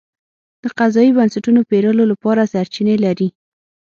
[0.63, 3.27] د قضایي بنسټونو پېرلو لپاره سرچینې لري.